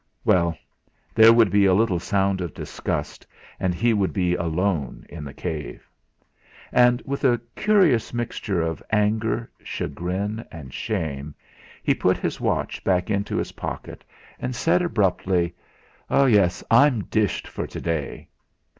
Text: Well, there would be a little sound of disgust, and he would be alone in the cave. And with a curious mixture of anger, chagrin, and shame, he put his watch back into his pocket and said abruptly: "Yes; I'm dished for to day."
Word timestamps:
Well, 0.25 0.57
there 1.13 1.31
would 1.31 1.51
be 1.51 1.65
a 1.65 1.75
little 1.75 1.99
sound 1.99 2.41
of 2.41 2.55
disgust, 2.55 3.27
and 3.59 3.75
he 3.75 3.93
would 3.93 4.13
be 4.13 4.33
alone 4.33 5.05
in 5.09 5.23
the 5.23 5.31
cave. 5.31 5.87
And 6.71 7.03
with 7.05 7.23
a 7.23 7.39
curious 7.55 8.11
mixture 8.11 8.63
of 8.63 8.81
anger, 8.91 9.51
chagrin, 9.63 10.43
and 10.51 10.73
shame, 10.73 11.35
he 11.83 11.93
put 11.93 12.17
his 12.17 12.41
watch 12.41 12.83
back 12.83 13.11
into 13.11 13.37
his 13.37 13.51
pocket 13.51 14.03
and 14.39 14.55
said 14.55 14.81
abruptly: 14.81 15.53
"Yes; 16.09 16.63
I'm 16.71 17.03
dished 17.03 17.47
for 17.47 17.67
to 17.67 17.79
day." 17.79 18.27